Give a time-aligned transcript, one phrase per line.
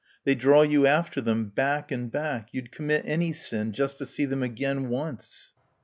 [0.23, 2.49] They draw you after them, back and back.
[2.51, 5.53] You'd commit any sin just to see them again once....